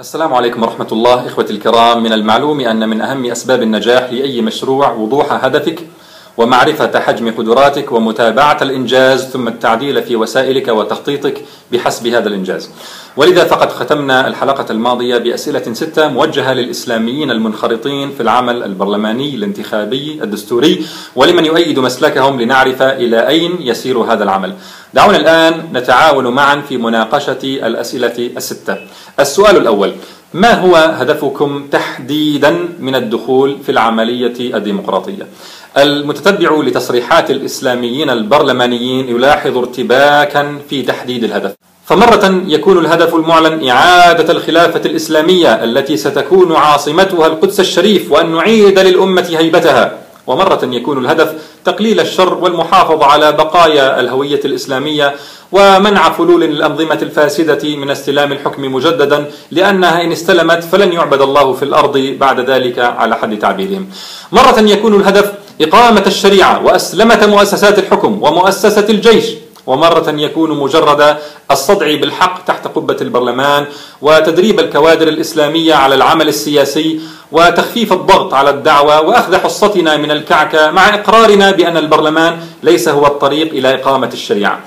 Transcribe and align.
السلام 0.00 0.34
عليكم 0.34 0.62
ورحمة 0.62 0.88
الله 0.92 1.26
إخوتي 1.26 1.52
الكرام. 1.52 2.02
من 2.02 2.12
المعلوم 2.12 2.60
أن 2.60 2.88
من 2.88 3.00
أهم 3.00 3.30
أسباب 3.30 3.62
النجاح 3.62 4.12
لأي 4.12 4.40
مشروع 4.40 4.92
وضوح 4.92 5.44
هدفك 5.44 5.86
ومعرفة 6.36 7.00
حجم 7.00 7.30
قدراتك 7.30 7.92
ومتابعة 7.92 8.58
الإنجاز 8.62 9.24
ثم 9.24 9.48
التعديل 9.48 10.02
في 10.02 10.16
وسائلك 10.16 10.68
وتخطيطك 10.68 11.44
بحسب 11.72 12.06
هذا 12.06 12.28
الإنجاز. 12.28 12.70
ولذا 13.16 13.44
فقد 13.44 13.72
ختمنا 13.72 14.28
الحلقة 14.28 14.66
الماضية 14.70 15.18
بأسئلة 15.18 15.72
ستة 15.72 16.08
موجهة 16.08 16.52
للإسلاميين 16.52 17.30
المنخرطين 17.30 18.10
في 18.10 18.20
العمل 18.22 18.62
البرلماني 18.62 19.34
الانتخابي 19.34 20.20
الدستوري 20.22 20.86
ولمن 21.16 21.44
يؤيد 21.44 21.78
مسلكهم 21.78 22.40
لنعرف 22.40 22.82
إلى 22.82 23.28
أين 23.28 23.56
يسير 23.60 23.98
هذا 23.98 24.24
العمل. 24.24 24.54
دعونا 24.94 25.16
الآن 25.16 25.68
نتعاون 25.72 26.26
معا 26.26 26.62
في 26.68 26.76
مناقشة 26.76 27.38
الأسئلة 27.44 28.30
الستة. 28.36 28.76
السؤال 29.20 29.56
الأول 29.56 29.92
ما 30.34 30.52
هو 30.60 30.76
هدفكم 30.76 31.66
تحديدا 31.72 32.68
من 32.80 32.94
الدخول 32.94 33.56
في 33.66 33.72
العملية 33.72 34.56
الديمقراطية؟ 34.56 35.26
المتتبع 35.78 36.50
لتصريحات 36.62 37.30
الإسلاميين 37.30 38.10
البرلمانيين 38.10 39.08
يلاحظ 39.08 39.56
ارتباكا 39.56 40.58
في 40.70 40.82
تحديد 40.82 41.24
الهدف 41.24 41.54
فمرة 41.84 42.42
يكون 42.46 42.78
الهدف 42.78 43.14
المعلن 43.14 43.68
إعادة 43.68 44.32
الخلافة 44.32 44.80
الإسلامية 44.90 45.64
التي 45.64 45.96
ستكون 45.96 46.52
عاصمتها 46.56 47.26
القدس 47.26 47.60
الشريف 47.60 48.12
وأن 48.12 48.32
نعيد 48.36 48.78
للأمة 48.78 49.26
هيبتها 49.38 49.98
ومرة 50.26 50.60
يكون 50.72 50.98
الهدف 51.04 51.34
تقليل 51.64 52.00
الشر 52.00 52.34
والمحافظة 52.34 53.04
على 53.04 53.32
بقايا 53.32 54.00
الهوية 54.00 54.40
الإسلامية 54.44 55.14
ومنع 55.52 56.10
فلول 56.10 56.44
الأنظمة 56.44 56.98
الفاسدة 57.02 57.76
من 57.76 57.90
استلام 57.90 58.32
الحكم 58.32 58.74
مجددا 58.74 59.30
لأنها 59.50 60.02
إن 60.04 60.12
استلمت 60.12 60.64
فلن 60.64 60.92
يعبد 60.92 61.22
الله 61.22 61.52
في 61.52 61.62
الأرض 61.62 61.98
بعد 61.98 62.50
ذلك 62.50 62.78
على 62.78 63.16
حد 63.16 63.38
تعبيرهم. 63.38 63.88
مرة 64.32 64.60
يكون 64.60 64.94
الهدف 64.94 65.32
إقامة 65.60 66.02
الشريعة 66.06 66.64
وأسلمة 66.64 67.26
مؤسسات 67.26 67.78
الحكم 67.78 68.22
ومؤسسة 68.22 68.86
الجيش 68.88 69.24
ومرة 69.66 70.10
يكون 70.10 70.58
مجرد 70.58 71.16
الصدع 71.50 71.86
بالحق 71.96 72.44
تحت 72.44 72.66
قبة 72.66 72.96
البرلمان 73.00 73.66
وتدريب 74.02 74.60
الكوادر 74.60 75.08
الإسلامية 75.08 75.74
على 75.74 75.94
العمل 75.94 76.28
السياسي 76.28 77.00
وتخفيف 77.32 77.92
الضغط 77.92 78.34
على 78.34 78.50
الدعوة 78.50 79.00
وأخذ 79.00 79.36
حصتنا 79.36 79.96
من 79.96 80.10
الكعكة 80.10 80.70
مع 80.70 80.94
إقرارنا 80.94 81.50
بأن 81.50 81.76
البرلمان 81.76 82.38
ليس 82.62 82.88
هو 82.88 83.06
الطريق 83.06 83.50
إلى 83.52 83.74
إقامة 83.74 84.10
الشريعة. 84.12 84.60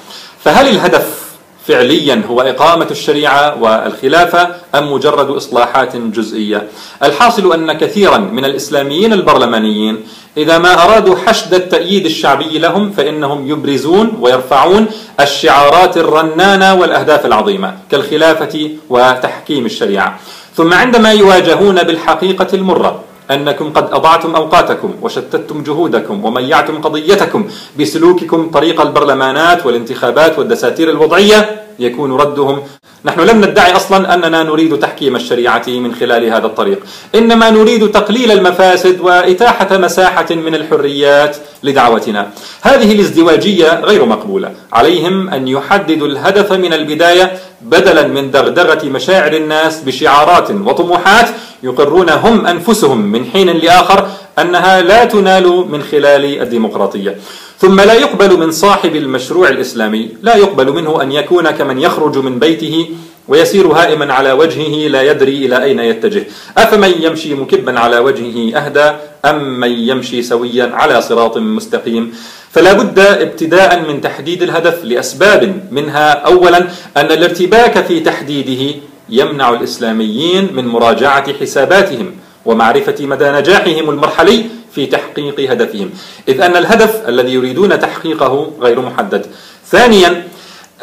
فهل 0.44 0.68
الهدف 0.68 1.26
فعليا 1.68 2.22
هو 2.30 2.42
إقامة 2.42 2.88
الشريعة 2.92 3.64
والخلافة 3.64 4.56
أم 4.76 4.94
مجرد 4.94 5.30
إصلاحات 5.30 5.96
جزئية؟ 5.96 6.68
الحاصل 7.04 7.54
أن 7.54 7.74
كثيرا 7.74 8.18
من 8.18 8.46
الإسلاميين 8.46 9.14
البرلمانيين 9.14 10.08
إذا 10.38 10.58
ما 10.58 10.84
أرادوا 10.84 11.16
حشد 11.16 11.54
التأييد 11.54 12.06
الشعبي 12.06 12.60
لهم 12.60 12.92
فإنهم 12.92 13.50
يبرزون 13.50 14.18
ويرفعون 14.22 14.88
الشعارات 15.20 15.98
الرنانة 15.98 16.74
والأهداف 16.74 17.26
العظيمة 17.26 17.76
كالخلافة 17.92 18.70
وتحكيم 18.90 19.66
الشريعة. 19.66 20.20
ثم 20.56 20.74
عندما 20.74 21.12
يواجهون 21.12 21.84
بالحقيقة 21.84 22.48
المرة 22.54 23.00
أنكم 23.32 23.74
قد 23.74 23.94
أضعتم 23.94 24.36
أوقاتكم 24.36 24.96
وشتتم 25.02 25.64
جهودكم 25.64 26.26
وميعتم 26.26 26.82
قضيتكم 26.82 27.48
بسلوككم 27.80 28.50
طريق 28.50 28.82
البرلمانات 28.82 29.66
والانتخابات 29.66 30.40
والدساتير 30.40 30.90
الوضعية. 30.90 31.65
يكون 31.80 32.12
ردهم. 32.12 32.62
نحن 33.06 33.20
لم 33.20 33.46
ندعي 33.46 33.76
أصلا 33.76 34.14
أننا 34.14 34.44
نريد 34.44 34.80
تحكيم 34.80 35.16
الشريعة 35.16 35.64
من 35.68 35.96
خلال 35.96 36.26
هذا 36.26 36.46
الطريق، 36.46 36.80
إنما 37.16 37.50
نريد 37.50 37.92
تقليل 37.92 38.32
المفاسد 38.32 39.02
وإتاحة 39.02 39.78
مساحة 39.78 40.36
من 40.36 40.56
الحريات 40.56 41.38
لدعوتنا. 41.64 42.30
هذه 42.62 42.92
الازدواجية 42.92 43.80
غير 43.80 44.06
مقبولة، 44.06 44.52
عليهم 44.74 45.30
أن 45.30 45.48
يحددوا 45.48 46.08
الهدف 46.08 46.52
من 46.52 46.74
البداية 46.74 47.32
بدلا 47.62 48.08
من 48.08 48.32
دغدغة 48.32 48.86
مشاعر 48.86 49.34
الناس 49.34 49.82
بشعارات 49.82 50.52
وطموحات 50.52 51.30
يقرون 51.64 52.10
هم 52.10 52.46
أنفسهم 52.48 52.98
من 52.98 53.26
حين 53.26 53.50
لآخر 53.50 54.08
أنها 54.40 54.82
لا 54.82 55.06
تنال 55.06 55.66
من 55.70 55.84
خلال 55.84 56.42
الديمقراطية. 56.42 57.16
ثم 57.60 57.82
لا 57.82 57.94
يقبل 57.94 58.38
من 58.38 58.52
صاحب 58.52 58.96
المشروع 58.96 59.50
الإسلامي، 59.50 60.10
لا 60.22 60.36
يقبل 60.36 60.72
منه 60.74 61.02
أن 61.02 61.12
يكون 61.12 61.52
كمن 61.52 61.80
يخرج 61.80 62.18
من 62.18 62.40
بيته 62.40 62.90
ويسير 63.28 63.68
هائما 63.68 64.14
على 64.14 64.32
وجهه 64.32 64.88
لا 64.88 65.02
يدري 65.02 65.46
إلى 65.46 65.64
أين 65.64 65.80
يتجه، 65.80 66.24
أفمن 66.58 66.94
يمشي 67.00 67.34
مكبا 67.36 67.80
على 67.80 68.00
وجهه 68.00 68.58
أهدى 68.58 68.92
أم 69.26 69.60
من 69.60 69.72
يمشي 69.72 70.22
سويا 70.22 70.72
على 70.74 71.02
صراط 71.02 71.38
مستقيم؟ 71.38 72.14
فلا 72.52 72.74
بد 72.74 73.00
ابتداء 73.00 73.80
من 73.88 74.02
تحديد 74.02 74.44
الهدف 74.44 74.84
لأسباب 74.84 75.68
منها 75.72 76.12
اولا 76.12 76.58
أن 76.98 77.12
الارتباك 77.12 77.86
في 77.86 78.00
تحديده 78.00 78.76
يمنع 79.10 79.50
الإسلاميين 79.50 80.50
من 80.54 80.68
مراجعة 80.68 81.34
حساباتهم 81.34 82.12
ومعرفة 82.46 83.06
مدى 83.06 83.32
نجاحهم 83.32 83.90
المرحلي 83.90 84.46
في 84.76 84.86
تحقيق 84.86 85.52
هدفهم. 85.52 85.90
إذ 86.28 86.42
أن 86.42 86.56
الهدف 86.56 87.10
الذي 87.10 87.34
يريدون 87.34 87.80
تحقيقه 87.80 88.52
غير 88.62 88.82
محدد. 88.82 89.26
ثانيا 89.68 90.24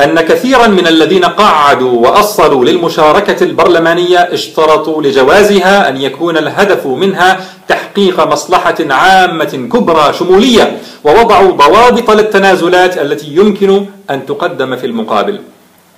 أن 0.00 0.20
كثيرا 0.20 0.66
من 0.66 0.86
الذين 0.86 1.24
قعدوا 1.24 2.08
وأصلوا 2.08 2.64
للمشاركة 2.64 3.44
البرلمانية 3.44 4.18
اشترطوا 4.18 5.02
لجوازها 5.02 5.88
أن 5.88 5.96
يكون 5.96 6.36
الهدف 6.36 6.86
منها 6.86 7.40
تحقيق 7.68 8.26
مصلحة 8.26 8.74
عامة 8.80 9.68
كبرى 9.72 10.12
شمولية 10.12 10.78
ووضعوا 11.04 11.52
ضوابط 11.52 12.10
للتنازلات 12.10 12.98
التي 12.98 13.26
يمكن 13.26 13.86
أن 14.10 14.26
تقدم 14.26 14.76
في 14.76 14.86
المقابل. 14.86 15.40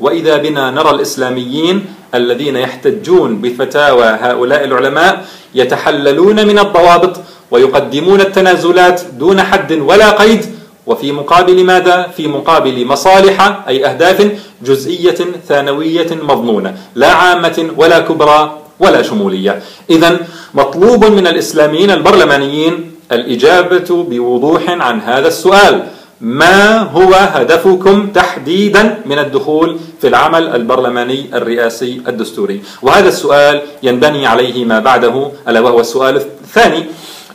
وإذا 0.00 0.36
بنا 0.36 0.70
نرى 0.70 0.90
الإسلاميين 0.90 1.86
الذين 2.14 2.56
يحتجون 2.56 3.40
بفتاوى 3.40 4.04
هؤلاء 4.04 4.64
العلماء 4.64 5.24
يتحللون 5.54 6.46
من 6.46 6.58
الضوابط 6.58 7.20
ويقدمون 7.50 8.20
التنازلات 8.20 9.02
دون 9.18 9.42
حد 9.42 9.72
ولا 9.72 10.10
قيد 10.10 10.46
وفي 10.86 11.12
مقابل 11.12 11.64
ماذا؟ 11.64 12.06
في 12.16 12.26
مقابل 12.28 12.86
مصالح 12.86 13.64
أي 13.68 13.86
أهداف 13.86 14.30
جزئية 14.62 15.18
ثانوية 15.48 16.06
مضمونة 16.22 16.74
لا 16.94 17.12
عامة 17.12 17.70
ولا 17.76 17.98
كبرى 17.98 18.58
ولا 18.80 19.02
شمولية 19.02 19.62
إذا 19.90 20.18
مطلوب 20.54 21.04
من 21.04 21.26
الإسلاميين 21.26 21.90
البرلمانيين 21.90 22.92
الإجابة 23.12 24.04
بوضوح 24.10 24.70
عن 24.70 25.00
هذا 25.00 25.28
السؤال 25.28 25.86
ما 26.20 26.78
هو 26.78 27.14
هدفكم 27.14 28.06
تحديدا 28.06 28.98
من 29.06 29.18
الدخول 29.18 29.78
في 30.00 30.08
العمل 30.08 30.48
البرلماني 30.48 31.30
الرئاسي 31.34 32.02
الدستوري؟ 32.08 32.62
وهذا 32.82 33.08
السؤال 33.08 33.62
ينبني 33.82 34.26
عليه 34.26 34.64
ما 34.64 34.78
بعده 34.78 35.30
ألا 35.48 35.60
وهو 35.60 35.80
السؤال 35.80 36.16
الثاني. 36.16 36.84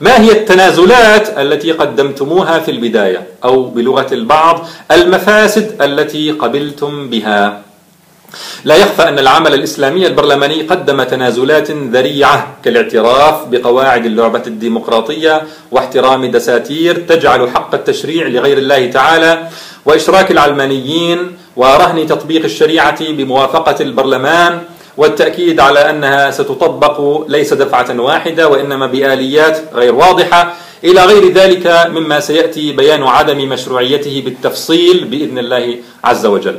ما 0.02 0.22
هي 0.22 0.32
التنازلات 0.32 1.40
التي 1.40 1.72
قدمتموها 1.72 2.60
في 2.60 2.72
البداية؟ 2.72 3.28
أو 3.44 3.64
بلغة 3.64 4.14
البعض 4.14 4.68
المفاسد 4.92 5.82
التي 5.82 6.32
قبلتم 6.32 7.10
بها؟ 7.10 7.69
لا 8.64 8.76
يخفى 8.76 9.08
أن 9.08 9.20
العمل 9.20 9.54
الإسلامي 9.54 10.08
البرلماني 10.08 10.62
قدم 10.62 11.04
تنازلات 11.04 11.72
ذريعة 11.72 12.48
كالاعتراف 12.64 13.48
بقواعد 13.48 14.06
اللعبة 14.06 14.44
الديمقراطية 14.48 15.42
واحترام 15.72 16.26
دساتير 16.26 16.96
تجعل 16.96 17.50
حق 17.50 17.74
التشريع 17.76 18.28
لغير 18.28 18.58
الله 18.58 18.92
تعالى 18.92 19.48
وإشراك 19.86 20.32
العلمانيين 20.32 21.38
ورهن 21.56 22.08
تطبيق 22.08 22.44
الشريعة 22.44 23.12
بموافقة 23.12 23.76
البرلمان 23.82 24.62
والتأكيد 24.98 25.60
على 25.60 25.90
أنها 25.90 26.32
ستطبق 26.32 27.26
ليس 27.28 27.54
دفعة 27.54 28.00
واحدة 28.02 28.48
وإنما 28.48 28.88
بآليات 28.88 29.62
غير 29.74 29.96
واضحة 29.96 30.54
إلى 30.84 31.06
غير 31.06 31.34
ذلك 31.34 31.88
مما 31.92 32.20
سيأتي 32.20 32.72
بيان 32.72 33.04
عدم 33.04 33.50
مشروعيته 33.50 34.22
بالتفصيل 34.26 35.06
بإذن 35.06 35.38
الله 35.38 35.76
عز 36.04 36.26
وجل. 36.26 36.58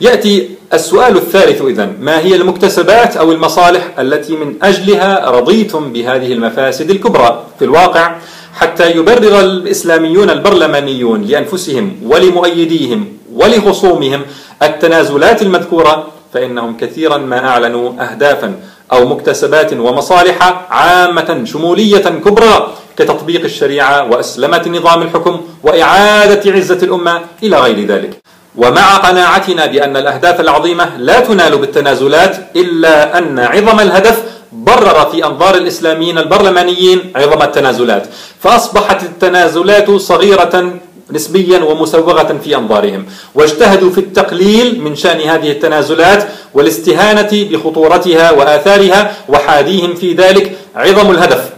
يأتي 0.00 0.48
السؤال 0.72 1.16
الثالث 1.16 1.62
إذن. 1.62 1.96
ما 2.00 2.18
هي 2.18 2.34
المكتسبات 2.34 3.16
أو 3.16 3.32
المصالح 3.32 3.98
التي 3.98 4.36
من 4.36 4.54
أجلها 4.62 5.30
رضيتم 5.30 5.92
بهذه 5.92 6.32
المفاسد 6.32 6.90
الكبرى؟ 6.90 7.44
في 7.58 7.64
الواقع 7.64 8.16
حتى 8.54 8.90
يبرر 8.90 9.40
الإسلاميون 9.40 10.30
البرلمانيون 10.30 11.22
لأنفسهم 11.22 11.96
ولمؤيديهم 12.02 13.08
ولخصومهم 13.34 14.22
التنازلات 14.62 15.42
المذكورة 15.42 16.06
فإنهم 16.34 16.76
كثيرا 16.76 17.18
ما 17.18 17.48
أعلنوا 17.48 17.92
أهدافا 18.00 18.54
أو 18.92 19.06
مكتسبات 19.06 19.72
ومصالح 19.72 20.66
عامة 20.70 21.44
شمولية 21.44 21.98
كبرى 21.98 22.72
كتطبيق 22.96 23.44
الشريعة 23.44 24.10
وأسلمة 24.10 24.64
نظام 24.68 25.02
الحكم 25.02 25.40
وإعادة 25.62 26.52
عزة 26.52 26.78
الأمة 26.82 27.20
إلى 27.42 27.56
غير 27.60 27.86
ذلك. 27.86 28.10
ومع 28.56 28.96
قناعتنا 28.96 29.66
بأن 29.66 29.96
الأهداف 29.96 30.40
العظيمة 30.40 30.96
لا 30.96 31.20
تنال 31.20 31.58
بالتنازلات 31.58 32.36
إلا 32.56 33.18
أن 33.18 33.38
عظم 33.38 33.80
الهدف 33.80 34.22
برر 34.52 35.10
في 35.10 35.24
أنظار 35.24 35.54
الإسلاميين 35.54 36.18
البرلمانيين 36.18 37.12
عظم 37.16 37.42
التنازلات 37.42 38.06
فأصبحت 38.40 39.02
التنازلات 39.02 39.90
صغيرة 39.90 40.72
نسبيا 41.12 41.58
ومسوغة 41.64 42.38
في 42.44 42.56
أنظارهم 42.56 43.06
واجتهدوا 43.34 43.90
في 43.90 43.98
التقليل 43.98 44.80
من 44.80 44.96
شأن 44.96 45.20
هذه 45.20 45.50
التنازلات 45.50 46.28
والاستهانة 46.54 47.28
بخطورتها 47.32 48.30
وآثارها 48.30 49.12
وحاديهم 49.28 49.94
في 49.94 50.12
ذلك 50.14 50.56
عظم 50.76 51.10
الهدف. 51.10 51.49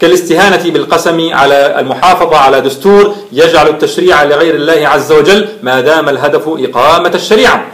كالاستهانة 0.00 0.70
بالقسم 0.70 1.34
على 1.34 1.80
المحافظة 1.80 2.36
على 2.36 2.60
دستور 2.60 3.14
يجعل 3.32 3.68
التشريع 3.68 4.24
لغير 4.24 4.54
الله 4.54 4.88
عز 4.88 5.12
وجل 5.12 5.48
ما 5.62 5.80
دام 5.80 6.08
الهدف 6.08 6.48
إقامة 6.48 7.10
الشريعة. 7.14 7.66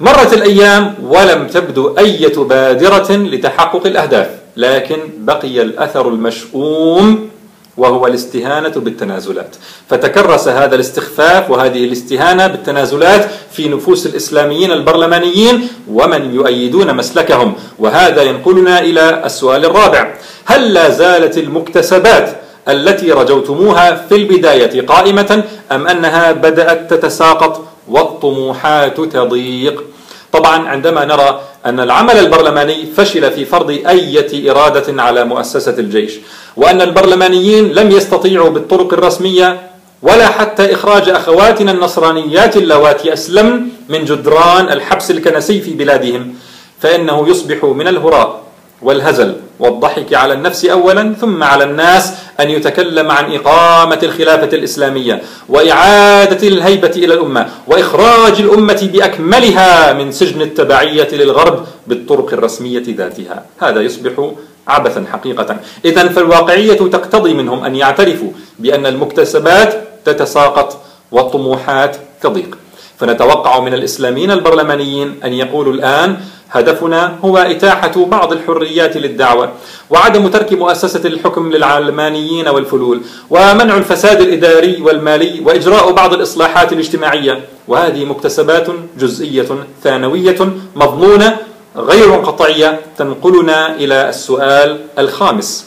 مرت 0.00 0.32
الأيام 0.32 0.94
ولم 1.02 1.46
تبدو 1.46 1.94
أي 1.98 2.28
بادرة 2.36 3.12
لتحقق 3.12 3.86
الأهداف 3.86 4.28
لكن 4.56 4.96
بقي 5.18 5.62
الأثر 5.62 6.08
المشؤوم 6.08 7.28
وهو 7.76 8.06
الاستهانة 8.06 8.68
بالتنازلات. 8.68 9.56
فتكرس 9.90 10.48
هذا 10.48 10.74
الاستخفاف 10.74 11.50
وهذه 11.50 11.84
الاستهانة 11.84 12.46
بالتنازلات 12.46 13.30
في 13.52 13.68
نفوس 13.68 14.06
الإسلاميين 14.06 14.72
البرلمانيين 14.72 15.68
ومن 15.88 16.34
يؤيدون 16.34 16.96
مسلكهم. 16.96 17.54
وهذا 17.78 18.22
ينقلنا 18.22 18.80
إلى 18.80 19.22
السؤال 19.26 19.64
الرابع. 19.64 20.14
هل 20.44 20.74
لا 20.74 20.90
زالت 20.90 21.38
المكتسبات 21.38 22.36
التي 22.68 23.12
رجوتموها 23.12 24.06
في 24.08 24.14
البداية 24.14 24.86
قائمة 24.86 25.44
أم 25.72 25.86
أنها 25.86 26.32
بدأت 26.32 26.94
تتساقط 26.94 27.66
والطموحات 27.88 29.00
تضيق؟ 29.00 29.84
طبعا 30.32 30.68
عندما 30.68 31.04
نرى 31.04 31.40
أن 31.66 31.80
العمل 31.80 32.18
البرلماني 32.18 32.86
فشل 32.96 33.30
في 33.30 33.44
فرض 33.44 33.70
أية 33.70 34.50
إرادة 34.50 35.02
على 35.02 35.24
مؤسسة 35.24 35.78
الجيش 35.78 36.12
وأن 36.56 36.80
البرلمانيين 36.82 37.72
لم 37.72 37.90
يستطيعوا 37.90 38.50
بالطرق 38.50 38.92
الرسمية 38.92 39.60
ولا 40.02 40.26
حتى 40.28 40.74
إخراج 40.74 41.08
أخواتنا 41.08 41.72
النصرانيات 41.72 42.56
اللواتي 42.56 43.12
أسلمن 43.12 43.60
من 43.88 44.04
جدران 44.04 44.68
الحبس 44.72 45.10
الكنسي 45.10 45.60
في 45.60 45.70
بلادهم 45.74 46.34
فإنه 46.80 47.28
يصبح 47.28 47.64
من 47.64 47.88
الهراء 47.88 48.42
والهزل 48.82 49.36
والضحك 49.58 50.14
على 50.14 50.32
النفس 50.34 50.64
اولا 50.64 51.14
ثم 51.20 51.42
على 51.42 51.64
الناس 51.64 52.12
أن 52.40 52.50
يتكلم 52.50 53.10
عن 53.10 53.34
إقامة 53.34 53.98
الخلافة 54.02 54.56
الإسلامية 54.56 55.22
وإعادة 55.48 56.48
الهيبة 56.48 56.90
إلى 56.96 57.14
الأمة 57.14 57.48
وإخراج 57.66 58.40
الأمة 58.40 58.90
بأكملها 58.92 59.92
من 59.92 60.12
سجن 60.12 60.42
التبعية 60.42 61.08
للغرب 61.12 61.66
بالطرق 61.86 62.32
الرسمية 62.32 62.82
ذاتها. 62.88 63.44
هذا 63.58 63.80
يصبح 63.80 64.30
عبثا 64.68 65.04
حقيقه. 65.12 65.56
اذا 65.84 66.08
فالواقعية 66.08 66.78
تقتضي 66.78 67.34
منهم 67.34 67.64
أن 67.64 67.76
يعترفوا 67.76 68.30
بأن 68.58 68.86
المكتسبات 68.86 69.84
تتساقط 70.04 70.80
والطموحات 71.12 71.96
تضيق. 72.22 72.58
فنتوقع 72.98 73.60
من 73.60 73.74
الإسلاميين 73.74 74.30
البرلمانيين 74.30 75.20
أن 75.24 75.32
يقولوا 75.32 75.72
الآن 75.72 76.16
هدفنا 76.50 77.16
هو 77.24 77.38
إتاحة 77.38 78.04
بعض 78.04 78.32
الحريات 78.32 78.96
للدعوة 78.96 79.52
وعدم 79.90 80.28
ترك 80.28 80.52
مؤسسة 80.52 81.08
الحكم 81.08 81.50
للعلمانيين 81.50 82.48
والفلول 82.48 83.00
ومنع 83.30 83.76
الفساد 83.76 84.20
الإداري 84.20 84.82
والمالي 84.82 85.40
وإجراء 85.40 85.92
بعض 85.92 86.14
الإصلاحات 86.14 86.72
الاجتماعية. 86.72 87.40
وهذه 87.68 88.04
مكتسبات 88.04 88.66
جزئية 88.98 89.48
ثانوية 89.82 90.38
مضمونة 90.76 91.36
غير 91.76 92.14
قطعية 92.14 92.80
تنقلنا 92.98 93.74
إلى 93.74 94.08
السؤال 94.08 94.80
الخامس. 94.98 95.66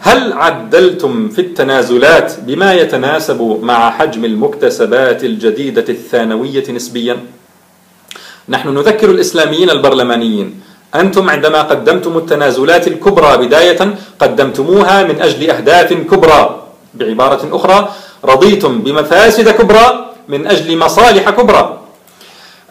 هل 0.00 0.32
عدلتم 0.32 1.28
في 1.28 1.40
التنازلات 1.40 2.40
بما 2.40 2.74
يتناسب 2.74 3.58
مع 3.62 3.90
حجم 3.90 4.24
المكتسبات 4.24 5.24
الجديدة 5.24 5.84
الثانوية 5.88 6.64
نسبيا؟ 6.70 7.16
نحن 8.48 8.68
نذكر 8.74 9.10
الإسلاميين 9.10 9.70
البرلمانيين. 9.70 10.60
أنتم 10.94 11.30
عندما 11.30 11.62
قدمتم 11.62 12.18
التنازلات 12.18 12.88
الكبرى 12.88 13.36
بداية 13.36 13.94
قدمتموها 14.18 15.02
من 15.02 15.22
أجل 15.22 15.50
أهداف 15.50 15.92
كبرى. 15.92 16.62
بعبارة 16.94 17.56
أخرى 17.56 17.92
رضيتم 18.24 18.78
بمفاسد 18.78 19.48
كبرى 19.48 20.14
من 20.28 20.46
أجل 20.46 20.78
مصالح 20.78 21.30
كبرى. 21.30 21.81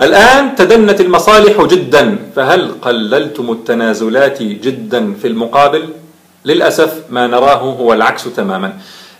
الآن 0.02 0.56
تدنت 0.56 1.02
المصالح 1.02 1.62
جدا 1.62 2.18
فهل 2.36 2.72
قللتم 2.82 3.52
التنازلات 3.52 4.44
جدا 4.44 5.14
في 5.22 5.28
المقابل؟ 5.28 5.90
للأسف 6.46 6.94
ما 7.10 7.28
نراه 7.28 7.58
هو 7.82 7.94
العكس 7.94 8.24
تماما. 8.24 8.74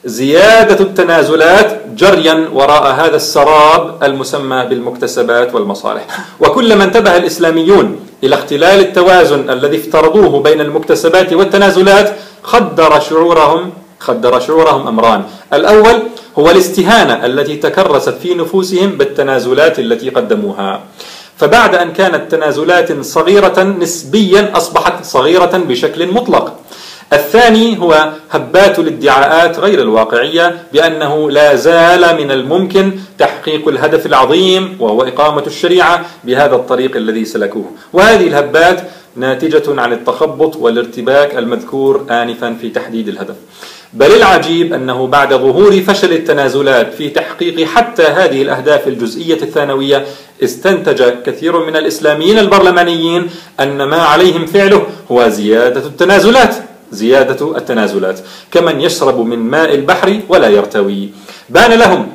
زيادة 0.06 0.80
التنازلات 0.86 1.82
جريا 1.98 2.50
وراء 2.54 2.94
هذا 2.94 3.16
السراب 3.16 4.04
المسمى 4.04 4.66
بالمكتسبات 4.70 5.56
والمصالح. 5.56 6.04
وكلما 6.40 6.84
انتبه 6.84 7.18
الإسلاميون 7.18 8.00
إلى 8.24 8.36
اختلال 8.36 8.80
التوازن 8.80 9.50
الذي 9.50 9.78
افترضوه 9.78 10.44
بين 10.44 10.62
المكتسبات 10.62 11.34
والتنازلات 11.34 12.16
خدر 12.44 13.00
شعورهم 13.00 13.72
خدر 14.00 14.40
شعورهم 14.40 14.88
أمران. 14.88 15.24
الأول 15.54 16.04
هو 16.40 16.50
الاستهانة 16.50 17.26
التي 17.26 17.56
تكرست 17.56 18.10
في 18.10 18.34
نفوسهم 18.34 18.90
بالتنازلات 18.98 19.80
التي 19.80 20.10
قدموها. 20.10 20.84
فبعد 21.38 21.76
أن 21.76 21.94
كانت 21.94 22.32
تنازلات 22.32 23.02
صغيرة 23.02 23.64
نسبيا 23.64 24.58
أصبحت 24.58 25.06
صغيرة 25.06 25.58
بشكل 25.58 26.14
مطلق. 26.14 26.58
الثاني 27.14 27.80
هو 27.80 28.10
هبات 28.32 28.80
الادعاءات 28.80 29.60
غير 29.60 29.82
الواقعية 29.82 30.64
بأنه 30.74 31.32
لا 31.32 31.56
زال 31.56 32.18
من 32.24 32.32
الممكن 32.32 32.92
تحقيق 33.18 33.68
الهدف 33.68 34.06
العظيم 34.06 34.78
وهو 34.80 35.04
إقامة 35.04 35.44
الشريعة 35.48 36.06
بهذا 36.24 36.56
الطريق 36.56 36.96
الذي 36.96 37.26
سلكوه. 37.26 37.72
وهذه 37.94 38.28
الهبات 38.28 38.82
ناتجة 39.16 39.82
عن 39.82 39.94
التخبط 39.94 40.56
والارتباك 40.56 41.38
المذكور 41.38 42.06
آنفا 42.10 42.58
في 42.62 42.70
تحديد 42.70 43.08
الهدف. 43.08 43.36
بل 43.94 44.12
العجيب 44.12 44.74
أنه 44.74 45.08
بعد 45.08 45.34
ظهور 45.34 45.82
فشل 45.82 46.14
التنازلات 46.14 46.94
في 46.94 47.10
تحقيق 47.10 47.68
حتى 47.68 48.04
هذه 48.04 48.42
الأهداف 48.42 48.88
الجزئية 48.88 49.42
الثانوية 49.42 50.06
استنتج 50.44 51.04
كثير 51.26 51.66
من 51.66 51.76
الإسلاميين 51.76 52.40
البرلمانيين 52.40 53.30
أن 53.60 53.84
ما 53.84 53.98
عليهم 54.02 54.46
فعله 54.46 54.84
هو 55.12 55.30
زيادة 55.30 55.86
التنازلات 55.86 56.56
زيادة 56.92 57.58
التنازلات 57.58 58.20
كمن 58.52 58.82
يشرب 58.82 59.20
من 59.20 59.40
ماء 59.40 59.76
البحر 59.76 60.20
ولا 60.30 60.48
يرتوي. 60.48 61.10
بان 61.50 61.72
لهم 61.72 62.08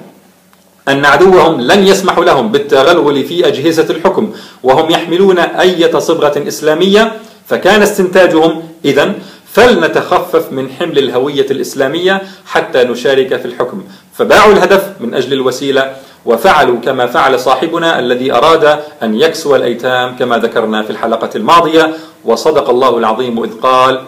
أن 0.88 1.04
عدوهم 1.04 1.60
لن 1.60 1.86
يسمح 1.86 2.18
لهم 2.18 2.52
بالتغلغل 2.52 3.24
في 3.24 3.46
أجهزة 3.48 3.86
الحكم 3.90 4.32
وهم 4.62 4.90
يحملون 4.90 5.38
أية 5.38 5.98
صبغة 5.98 6.48
إسلامية 6.48 7.12
فكان 7.46 7.82
استنتاجهم 7.82 8.62
إذا 8.84 9.14
فلنتخفف 9.56 10.52
من 10.52 10.70
حمل 10.70 10.98
الهوية 10.98 11.46
الإسلامية 11.50 12.22
حتى 12.46 12.84
نشارك 12.84 13.36
في 13.36 13.44
الحكم. 13.44 13.84
فباعوا 14.14 14.52
الهدف 14.52 14.92
من 15.00 15.14
أجل 15.14 15.32
الوسيلة 15.32 15.96
وفعلوا 16.26 16.80
كما 16.80 17.06
فعل 17.06 17.40
صاحبنا 17.40 17.98
الذي 17.98 18.32
أراد 18.32 18.78
أن 19.02 19.20
يكسو 19.20 19.56
الأيتام 19.56 20.16
كما 20.16 20.38
ذكرنا 20.38 20.82
في 20.82 20.90
الحلقة 20.90 21.30
الماضية. 21.36 21.94
وصدق 22.24 22.70
الله 22.70 22.98
العظيم 22.98 23.42
إذ 23.42 23.52
قال 23.60 24.02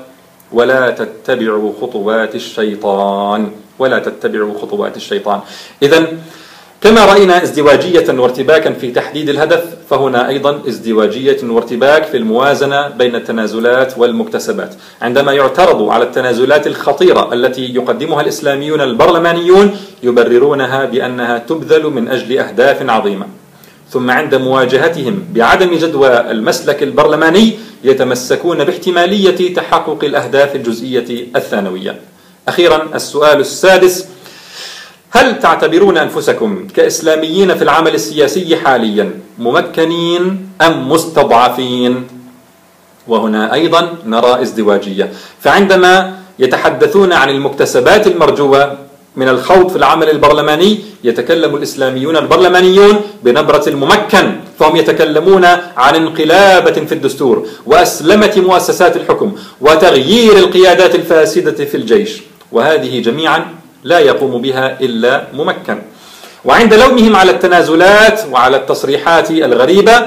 ولا 0.53 0.91
تتبعوا 0.91 1.73
خطوات 1.81 2.35
الشيطان 2.35 3.51
ولا 3.79 3.99
تتبعوا 3.99 4.59
خطوات 4.63 4.97
الشيطان. 4.97 5.41
إذا 5.83 6.07
كما 6.83 7.05
رأينا 7.05 7.43
ازدواجية 7.43 8.05
وارتباكا 8.09 8.73
في 8.73 8.91
تحديد 8.91 9.29
الهدف 9.29 9.65
فهنا 9.91 10.29
أيضا 10.29 10.61
ازدواجية 10.69 11.37
وارتباك 11.43 12.05
في 12.05 12.17
الموازنة 12.17 12.89
بين 12.89 13.15
التنازلات 13.15 13.99
والمكتسبات 13.99 14.75
عندما 15.03 15.33
يعترض 15.33 15.89
على 15.89 16.05
التنازلات 16.05 16.67
الخطيرة 16.67 17.35
التي 17.35 17.75
يقدمها 17.75 18.21
الإسلاميون 18.21 18.81
البرلمانيون 18.81 19.77
يبررونها 20.03 20.85
بأنها 20.85 21.39
تبذل 21.39 21.87
من 21.87 22.09
أجل 22.09 22.39
أهداف 22.39 22.91
عظيمة 22.91 23.27
ثم 23.91 24.11
عند 24.11 24.35
مواجهتهم 24.35 25.25
بعدم 25.35 25.75
جدوى 25.75 26.31
المسلك 26.31 26.83
البرلماني 26.83 27.53
يتمسكون 27.85 28.65
باحتمالية 28.65 29.55
تحقق 29.55 30.05
الأهداف 30.05 30.57
الجزئية 30.57 31.27
الثانوية. 31.37 31.97
أخيرا 32.49 32.89
السؤال 32.95 33.41
السادس 33.41 34.07
هل 35.11 35.39
تعتبرون 35.39 35.99
أنفسكم 35.99 36.67
كإسلاميين 36.77 37.55
في 37.55 37.63
العمل 37.63 37.95
السياسي 37.95 38.57
حاليا 38.57 39.11
ممكنين 39.39 40.49
أم 40.63 40.89
مستضعفين؟ 40.93 42.07
وهنا 43.09 43.55
أيضا 43.55 43.95
نرى 44.07 44.43
ازدواجية 44.43 45.13
فعندما 45.41 46.15
يتحدثون 46.39 47.13
عن 47.13 47.29
المكتسبات 47.31 48.07
المرجوة 48.07 48.79
من 49.17 49.29
الخوض 49.29 49.69
في 49.69 49.77
العمل 49.77 50.11
البرلماني 50.11 50.79
يتكلم 51.05 51.57
الإسلاميون 51.57 52.17
البرلمانيون 52.17 53.01
بنبرة 53.23 53.65
الممكن 53.69 54.33
فهم 54.59 54.77
يتكلمون 54.77 55.45
عن 55.77 55.95
انقلابة 55.95 56.73
في 56.73 56.93
الدستور 56.93 57.47
وأسلمة 57.67 58.33
مؤسسات 58.37 58.97
الحكم 58.97 59.33
وتغيير 59.61 60.39
القيادات 60.39 60.95
الفاسدة 60.95 61.65
في 61.65 61.77
الجيش 61.77 62.23
وهذه 62.53 63.01
جميعا 63.01 63.58
لا 63.85 63.99
يقوم 63.99 64.43
بها 64.43 64.81
إلا 64.81 65.25
ممكن. 65.35 65.79
وعند 66.45 66.75
لومهم 66.75 67.17
على 67.17 67.31
التنازلات 67.31 68.21
وعلى 68.33 68.57
التصريحات 68.57 69.31
الغريبة 69.31 70.07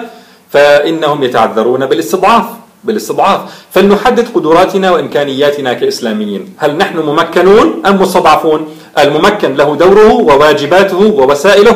فإنهم 0.50 1.24
يتعذرون 1.24 1.86
بالاستضعاف 1.86 2.46
بالاستضعاف. 2.84 3.40
فلنحدد 3.72 4.28
قدراتنا 4.36 4.92
وإمكانياتنا 4.92 5.74
كإسلاميين. 5.74 6.54
هل 6.58 6.78
نحن 6.78 6.98
ممكنون 6.98 7.82
أم 7.86 8.02
مستضعفون؟ 8.02 8.68
الممكن 9.00 9.56
له 9.56 9.76
دوره 9.76 10.14
وواجباته 10.14 10.98
ووسائله 10.98 11.76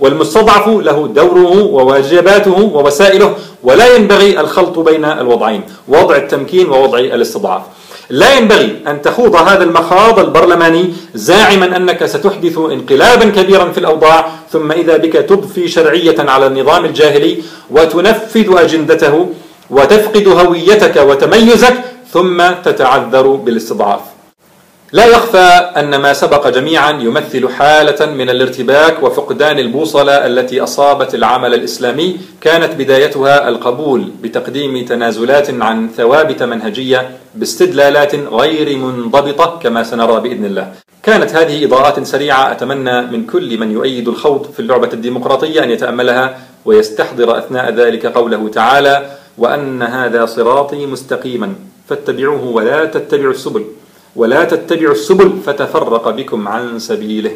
والمستضعف 0.00 0.68
له 0.68 1.06
دوره 1.06 1.62
وواجباته 1.62 2.70
ووسائله. 2.74 3.34
ولا 3.62 3.96
ينبغي 3.96 4.40
الخلط 4.40 4.78
بين 4.78 5.04
الوضعين 5.04 5.62
وضع 5.88 6.16
التمكين 6.16 6.70
ووضع 6.70 6.98
الاستضعاف. 6.98 7.62
لا 8.10 8.34
ينبغي 8.34 8.82
أن 8.86 9.02
تخوض 9.02 9.36
هذا 9.36 9.64
المخاض 9.64 10.18
البرلماني 10.18 10.94
زاعما 11.14 11.76
أنك 11.76 12.06
ستحدث 12.06 12.58
انقلابا 12.58 13.24
كبيرا 13.24 13.70
في 13.70 13.78
الأوضاع 13.78 14.28
ثم 14.52 14.72
إذا 14.72 14.96
بك 14.96 15.12
تضفي 15.12 15.68
شرعية 15.68 16.16
على 16.18 16.46
النظام 16.46 16.84
الجاهلي 16.84 17.42
وتنفذ 17.70 18.58
أجندته 18.58 19.28
وتفقد 19.70 20.28
هويتك 20.28 20.96
وتميزك 20.96 21.74
ثم 22.12 22.42
تتعذر 22.64 23.26
بالاستضعاف. 23.26 24.00
لا 24.96 25.06
يخفى 25.06 25.48
أن 25.80 25.96
ما 25.96 26.12
سبق 26.12 26.48
جميعا 26.48 26.90
يمثل 26.90 27.48
حالة 27.48 28.06
من 28.06 28.30
الارتباك 28.30 29.02
وفقدان 29.02 29.58
البوصلة 29.58 30.26
التي 30.26 30.60
أصابت 30.60 31.14
العمل 31.14 31.54
الإسلامي 31.54 32.16
كانت 32.40 32.74
بدايتها 32.74 33.48
القبول 33.48 34.10
بتقديم 34.22 34.84
تنازلات 34.84 35.50
عن 35.62 35.88
ثوابت 35.96 36.42
منهجية 36.42 37.10
باستدلالات 37.34 38.14
غير 38.14 38.78
منضبطة 38.78 39.58
كما 39.62 39.82
سنرى 39.82 40.20
بإذن 40.20 40.44
الله. 40.44 40.72
كانت 41.02 41.30
هذه 41.34 41.64
إضاءات 41.64 42.02
سريعة 42.06 42.52
أتمنى 42.52 43.02
من 43.02 43.26
كل 43.26 43.58
من 43.58 43.72
يؤيد 43.72 44.08
الخوض 44.08 44.50
في 44.52 44.60
اللعبة 44.60 44.90
الديمقراطية 44.92 45.64
أن 45.64 45.70
يتأملها 45.70 46.38
ويستحضر 46.64 47.38
أثناء 47.38 47.70
ذلك 47.74 48.06
قوله 48.06 48.48
تعالى 48.48 49.10
وأن 49.38 49.82
هذا 49.82 50.26
صراطي 50.26 50.86
مستقيما 50.86 51.54
فاتبعوه 51.88 52.44
ولا 52.44 52.84
تتبعوا 52.84 53.32
السبل. 53.32 53.64
ولا 54.16 54.44
تتبعوا 54.44 54.92
السبل 54.92 55.32
فتفرق 55.46 56.10
بكم 56.10 56.48
عن 56.48 56.78
سبيله. 56.78 57.30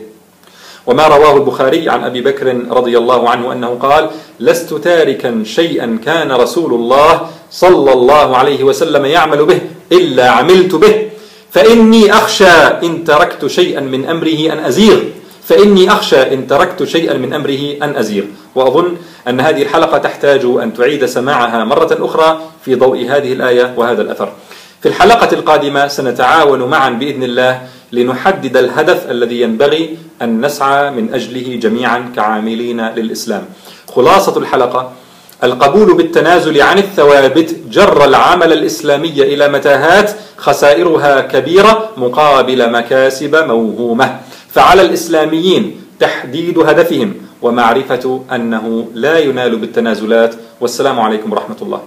وما 0.86 1.06
رواه 1.06 1.36
البخاري 1.36 1.88
عن 1.88 2.04
أبي 2.04 2.20
بكر 2.20 2.46
رضي 2.70 2.98
الله 2.98 3.28
عنه 3.28 3.52
أنه 3.52 3.74
قال: 3.74 4.10
لست 4.40 4.74
تاركا 4.74 5.42
شيئا 5.44 5.98
كان 6.04 6.32
رسول 6.32 6.74
الله 6.74 7.30
صلى 7.50 7.92
الله 7.92 8.36
عليه 8.36 8.64
وسلم 8.64 9.04
يعمل 9.04 9.44
به 9.44 9.60
إلا 9.92 10.30
عملت 10.30 10.74
به. 10.74 11.10
فإني 11.50 12.12
أخشى 12.12 12.56
إن 12.86 13.04
تركت 13.04 13.46
شيئا 13.46 13.80
من 13.80 14.06
أمره 14.06 14.52
أن 14.52 14.58
أزيغ. 14.58 14.98
فإني 15.44 15.92
أخشى 15.92 16.34
إن 16.34 16.46
تركت 16.46 16.84
شيئا 16.84 17.14
من 17.14 17.32
أمره 17.32 17.76
أن 17.82 17.96
أزيغ. 17.96 18.24
وأظن 18.54 18.96
أن 19.28 19.40
هذه 19.40 19.62
الحلقة 19.62 19.98
تحتاج 19.98 20.44
أن 20.44 20.74
تعيد 20.74 21.06
سماعها 21.06 21.64
مرة 21.64 21.96
أخرى 22.00 22.40
في 22.64 22.74
ضوء 22.74 23.04
هذه 23.08 23.32
الآية 23.32 23.74
وهذا 23.76 24.02
الأثر. 24.02 24.32
في 24.82 24.88
الحلقة 24.88 25.34
القادمة 25.34 25.88
سنتعاون 25.88 26.62
معا 26.62 26.90
بإذن 26.90 27.22
الله 27.22 27.62
لنحدد 27.92 28.56
الهدف 28.56 29.10
الذي 29.10 29.40
ينبغي 29.40 29.98
أن 30.22 30.46
نسعى 30.46 30.90
من 30.90 31.14
أجله 31.14 31.56
جميعا 31.56 32.12
كعاملين 32.16 32.80
للإسلام. 32.88 33.44
خلاصة 33.94 34.38
الحلقة 34.38 34.92
القبول 35.44 35.94
بالتنازل 35.94 36.62
عن 36.62 36.78
الثوابت 36.78 37.56
جر 37.70 38.04
العمل 38.04 38.52
الإسلامي 38.52 39.22
إلى 39.22 39.48
متاهات 39.48 40.10
خسائرها 40.36 41.20
كبيرة 41.20 41.88
مقابل 41.96 42.72
مكاسب 42.72 43.36
موهومة. 43.36 44.20
فعلى 44.52 44.82
الإسلاميين 44.82 45.80
تحديد 46.00 46.58
هدفهم 46.58 47.14
ومعرفة 47.42 48.24
أنه 48.32 48.88
لا 48.94 49.18
ينال 49.18 49.56
بالتنازلات 49.56 50.34
والسلام 50.60 51.00
عليكم 51.00 51.32
ورحمة 51.32 51.56
الله 51.62 51.80